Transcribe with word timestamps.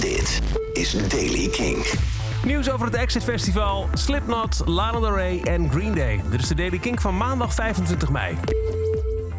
Dit 0.00 0.40
is 0.72 1.08
Daily 1.08 1.48
King. 1.48 1.86
Nieuws 2.44 2.70
over 2.70 2.86
het 2.86 2.94
Exit 2.94 3.24
Festival, 3.24 3.88
Slipknot, 3.92 4.62
Lana 4.64 5.00
Del 5.00 5.14
Rey 5.14 5.40
en 5.42 5.70
Green 5.70 5.94
Day. 5.94 6.20
Dit 6.30 6.40
is 6.40 6.48
de 6.48 6.54
Daily 6.54 6.78
King 6.78 7.00
van 7.00 7.16
maandag 7.16 7.54
25 7.54 8.10
mei. 8.10 8.36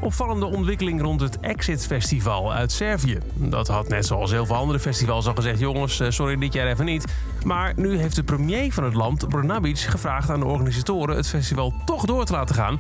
Opvallende 0.01 0.45
ontwikkeling 0.45 1.01
rond 1.01 1.21
het 1.21 1.39
Exit 1.39 1.85
Festival 1.85 2.53
uit 2.53 2.71
Servië. 2.71 3.17
Dat 3.33 3.67
had 3.67 3.87
net 3.87 4.05
zoals 4.05 4.31
heel 4.31 4.45
veel 4.45 4.55
andere 4.55 4.79
festivals 4.79 5.27
al 5.27 5.35
gezegd... 5.35 5.59
jongens, 5.59 5.99
eh, 5.99 6.10
sorry, 6.10 6.35
dit 6.35 6.53
jaar 6.53 6.67
even 6.67 6.85
niet. 6.85 7.13
Maar 7.46 7.73
nu 7.76 7.97
heeft 7.97 8.15
de 8.15 8.23
premier 8.23 8.73
van 8.73 8.83
het 8.83 8.94
land, 8.94 9.28
Brnabic, 9.28 9.78
gevraagd 9.78 10.29
aan 10.29 10.39
de 10.39 10.46
organisatoren... 10.46 11.15
het 11.15 11.28
festival 11.28 11.73
toch 11.85 12.05
door 12.05 12.26
te 12.26 12.33
laten 12.33 12.55
gaan... 12.55 12.79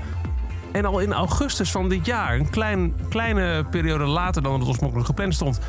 En 0.71 0.85
al 0.85 0.99
in 0.99 1.13
augustus 1.13 1.71
van 1.71 1.89
dit 1.89 2.05
jaar, 2.05 2.35
een 2.35 2.49
klein, 2.49 2.93
kleine 3.09 3.65
periode 3.69 4.05
later 4.05 4.41
dan 4.43 4.59
het 4.59 4.67
oorspronkelijk 4.67 5.07
gepland 5.07 5.33
stond, 5.33 5.59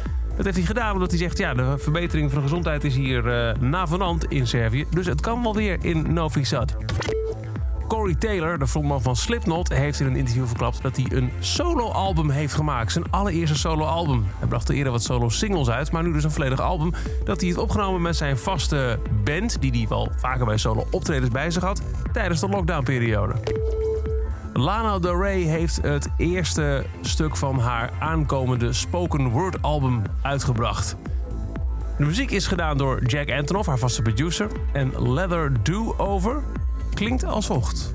dat 0.42 0.54
heeft 0.54 0.68
hij 0.68 0.76
gedaan 0.76 0.92
omdat 0.92 1.10
hij 1.10 1.18
zegt... 1.18 1.38
ja, 1.38 1.54
de 1.54 1.78
verbetering 1.78 2.30
van 2.30 2.38
de 2.38 2.48
gezondheid 2.48 2.84
is 2.84 2.94
hier 2.94 3.26
uh, 3.26 3.60
navenant 3.60 4.24
in 4.24 4.46
Servië. 4.46 4.86
Dus 4.90 5.06
het 5.06 5.20
kan 5.20 5.42
wel 5.42 5.54
weer 5.54 5.78
in 5.80 6.12
Novi 6.12 6.44
Sad. 6.44 6.76
Corey 7.88 8.14
Taylor, 8.14 8.58
de 8.58 8.66
frontman 8.66 9.02
van 9.02 9.16
Slipknot, 9.16 9.68
heeft 9.68 10.00
in 10.00 10.06
een 10.06 10.16
interview 10.16 10.46
verklapt 10.46 10.82
dat 10.82 10.96
hij 10.96 11.06
een 11.08 11.30
soloalbum 11.38 12.30
heeft 12.30 12.54
gemaakt. 12.54 12.92
Zijn 12.92 13.10
allereerste 13.10 13.56
soloalbum. 13.56 14.26
Hij 14.38 14.48
bracht 14.48 14.68
er 14.68 14.74
eerder 14.74 14.92
wat 14.92 15.02
solo-singles 15.02 15.70
uit, 15.70 15.92
maar 15.92 16.02
nu 16.02 16.12
dus 16.12 16.24
een 16.24 16.30
volledig 16.30 16.60
album. 16.60 16.92
Dat 17.24 17.36
hij 17.36 17.46
heeft 17.46 17.60
opgenomen 17.60 18.02
met 18.02 18.16
zijn 18.16 18.38
vaste 18.38 18.98
band, 19.24 19.60
die 19.60 19.70
hij 19.70 19.86
wel 19.88 20.10
vaker 20.16 20.46
bij 20.46 20.56
solo-optredens 20.56 21.30
bij 21.30 21.50
zich 21.50 21.62
had, 21.62 21.82
tijdens 22.12 22.40
de 22.40 22.48
lockdownperiode. 22.48 23.34
Lana 24.52 24.98
Del 24.98 25.22
Rey 25.22 25.40
heeft 25.40 25.82
het 25.82 26.08
eerste 26.16 26.84
stuk 27.00 27.36
van 27.36 27.58
haar 27.58 27.90
aankomende 27.98 28.72
spoken 28.72 29.28
word 29.28 29.62
album 29.62 30.02
uitgebracht. 30.22 30.96
De 31.98 32.04
muziek 32.04 32.30
is 32.30 32.46
gedaan 32.46 32.78
door 32.78 33.04
Jack 33.04 33.30
Antonoff, 33.30 33.66
haar 33.68 33.78
vaste 33.78 34.02
producer. 34.02 34.50
En 34.72 35.12
Leather 35.12 35.62
Do 35.62 35.94
Over 35.96 36.42
klinkt 36.94 37.24
als 37.24 37.46
volgt. 37.46 37.92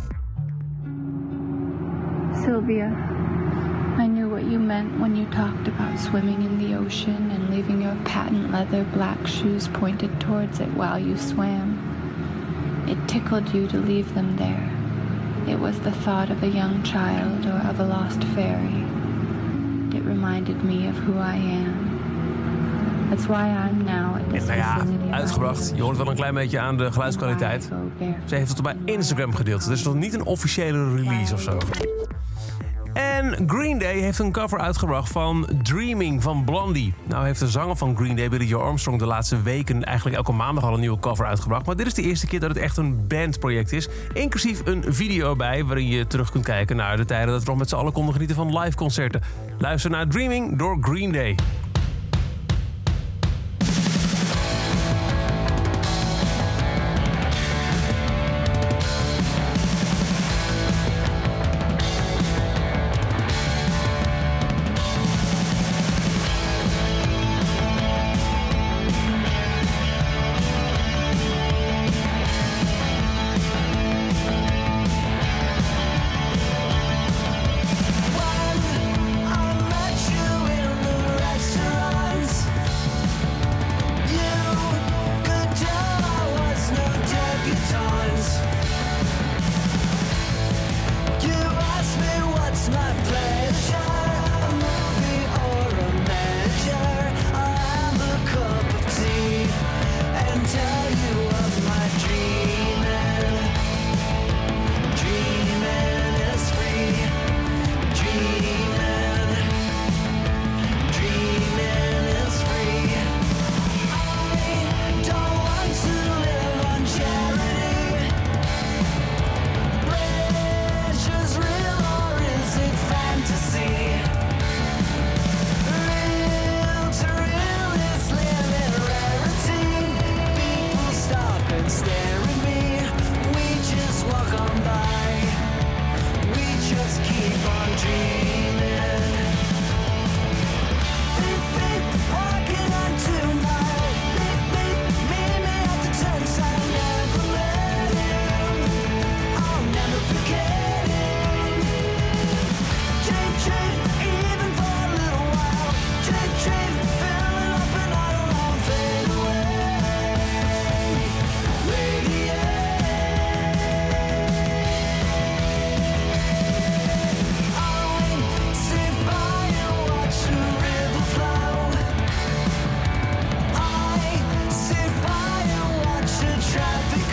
Sylvia, 2.44 2.90
I 4.00 4.08
knew 4.08 4.30
what 4.30 4.42
you 4.42 4.60
meant 4.60 5.00
when 5.00 5.16
you 5.16 5.28
talked 5.30 5.68
about 5.68 6.00
swimming 6.00 6.40
in 6.40 6.68
the 6.68 6.78
ocean 6.78 7.32
and 7.32 7.50
leaving 7.50 7.82
your 7.82 7.96
patent 8.04 8.52
leather 8.52 8.86
black 8.94 9.28
shoes 9.28 9.68
pointed 9.68 10.10
towards 10.20 10.60
it 10.60 10.68
while 10.76 11.00
you 11.00 11.18
swam. 11.18 11.78
It 12.86 12.98
tickled 13.08 13.54
you 13.54 13.68
to 13.68 13.78
leave 13.78 14.14
them 14.14 14.36
there. 14.36 14.85
It 15.48 15.60
was 15.60 15.76
the 15.84 15.92
thought 15.92 16.30
of 16.30 16.44
a 16.44 16.48
young 16.48 16.84
child 16.84 17.46
or 17.46 17.70
of 17.70 17.80
a 17.80 17.84
lost 17.84 18.24
fairy. 18.34 18.84
It 19.94 20.04
reminded 20.06 20.64
me 20.64 20.88
of 20.88 20.96
who 20.98 21.14
I 21.14 21.36
am. 21.36 21.86
That's 23.10 23.28
why 23.28 23.50
I'm 23.50 23.84
now 23.86 24.16
at 24.16 24.30
this 24.30 24.46
nou 24.46 24.58
ja, 24.58 24.86
uitgebracht. 25.12 25.72
Je 25.76 25.82
hoort 25.82 25.98
wel 25.98 26.08
een 26.08 26.16
klein 26.16 26.34
beetje 26.34 26.60
aan 26.60 26.78
de 26.78 26.92
geluidskwaliteit. 26.92 27.70
Ze 28.26 28.36
heeft 28.36 28.50
het 28.50 28.60
op 28.60 28.66
haar 28.66 28.76
Instagram 28.86 29.34
gedeeld. 29.36 29.64
Het 29.64 29.72
is 29.72 29.84
nog 29.84 29.96
niet 29.96 30.14
een 30.14 30.26
officiële 30.26 30.96
release 30.96 31.34
of 31.34 31.42
zo. 31.42 31.58
En 32.96 33.44
Green 33.48 33.78
Day 33.80 34.00
heeft 34.00 34.20
een 34.20 34.32
cover 34.32 34.60
uitgebracht 34.60 35.12
van 35.12 35.48
Dreaming 35.64 36.24
van 36.24 36.44
Blondie. 36.44 36.94
Nou 37.08 37.26
heeft 37.26 37.40
de 37.40 37.48
zanger 37.48 37.76
van 37.76 37.96
Green 37.96 38.16
Day, 38.16 38.30
Billy 38.30 38.46
Joe 38.46 38.62
Armstrong, 38.62 39.00
de 39.00 39.06
laatste 39.06 39.42
weken 39.42 39.84
eigenlijk 39.84 40.18
elke 40.18 40.32
maandag 40.32 40.64
al 40.64 40.74
een 40.74 40.80
nieuwe 40.80 41.00
cover 41.00 41.26
uitgebracht. 41.26 41.66
Maar 41.66 41.76
dit 41.76 41.86
is 41.86 41.94
de 41.94 42.02
eerste 42.02 42.28
keer 42.28 42.40
dat 42.40 42.50
het 42.50 42.58
echt 42.58 42.78
een 42.78 43.08
bandproject 43.08 43.72
is. 43.72 43.88
Inclusief 44.14 44.62
een 44.66 44.84
video 44.88 45.30
erbij 45.30 45.66
waarin 45.66 45.88
je 45.88 46.08
terug 46.08 46.32
kunt 46.32 46.44
kijken 46.44 46.76
naar 46.76 46.98
de 46.98 47.06
tijden 47.06 47.34
dat 47.34 47.44
we 47.44 47.50
nog 47.50 47.58
met 47.58 47.70
z'n 47.70 47.76
allen 47.76 47.94
konden 47.94 48.14
genieten 48.14 48.36
van 48.36 48.60
live 48.60 48.76
concerten. 48.78 49.22
Luister 49.58 49.92
naar 49.92 50.08
Dreaming 50.08 50.58
door 50.58 50.78
Green 50.82 51.12
Day. 51.12 51.36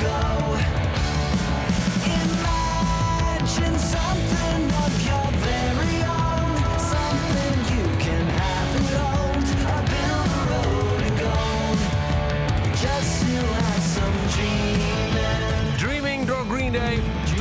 go. 0.02 0.41